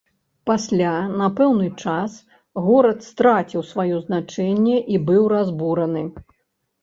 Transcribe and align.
Пасля, 0.49 0.91
на 1.19 1.27
пэўны 1.39 1.65
час, 1.83 2.15
горад 2.67 3.05
страціў 3.09 3.61
сваё 3.73 3.97
значэнне 4.07 4.77
і 4.95 5.03
быў 5.11 5.23
разбураны. 5.35 6.03